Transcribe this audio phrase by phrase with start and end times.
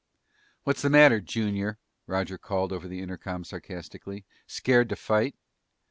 [0.63, 4.25] "What's the matter, Junior?" Roger called over the intercom sarcastically.
[4.47, 5.35] "Scared to fight?"